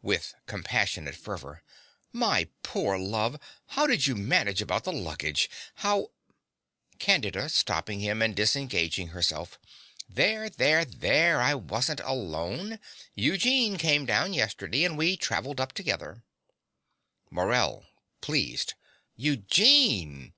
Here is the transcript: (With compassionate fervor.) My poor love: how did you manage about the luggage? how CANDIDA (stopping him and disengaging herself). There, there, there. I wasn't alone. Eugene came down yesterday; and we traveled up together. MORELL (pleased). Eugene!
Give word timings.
(With 0.00 0.32
compassionate 0.46 1.16
fervor.) 1.16 1.62
My 2.10 2.48
poor 2.62 2.96
love: 2.98 3.38
how 3.66 3.86
did 3.86 4.06
you 4.06 4.14
manage 4.16 4.62
about 4.62 4.84
the 4.84 4.90
luggage? 4.92 5.50
how 5.74 6.12
CANDIDA 6.98 7.50
(stopping 7.50 8.00
him 8.00 8.22
and 8.22 8.34
disengaging 8.34 9.08
herself). 9.08 9.58
There, 10.08 10.48
there, 10.48 10.86
there. 10.86 11.42
I 11.42 11.54
wasn't 11.56 12.00
alone. 12.00 12.80
Eugene 13.14 13.76
came 13.76 14.06
down 14.06 14.32
yesterday; 14.32 14.82
and 14.82 14.96
we 14.96 15.14
traveled 15.14 15.60
up 15.60 15.72
together. 15.74 16.24
MORELL 17.30 17.84
(pleased). 18.22 18.72
Eugene! 19.14 20.32